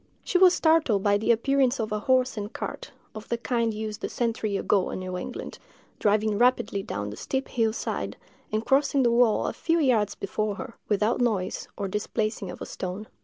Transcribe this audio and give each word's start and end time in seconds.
She 0.23 0.39
was 0.39 0.55
startled 0.55 1.03
by 1.03 1.19
the 1.19 1.31
appearance 1.31 1.79
of 1.79 1.91
a 1.91 1.99
horse 1.99 2.35
and 2.35 2.51
cart, 2.51 2.89
of 3.13 3.29
the 3.29 3.37
kind 3.37 3.71
used 3.71 4.03
a 4.03 4.09
century 4.09 4.57
ago 4.57 4.89
in 4.89 4.97
New 4.97 5.15
England, 5.15 5.59
driving 5.99 6.39
rapidly 6.39 6.81
down 6.81 7.11
the 7.11 7.15
steep 7.15 7.49
hill 7.49 7.71
side, 7.71 8.17
and 8.51 8.65
crossing 8.65 9.03
the 9.03 9.11
wall 9.11 9.45
a 9.45 9.53
few 9.53 9.77
yards 9.79 10.15
before 10.15 10.55
her, 10.55 10.73
without 10.89 11.21
noise 11.21 11.67
or 11.77 11.87
displacing 11.87 12.49
of 12.49 12.63
a 12.63 12.65
stone. 12.65 13.09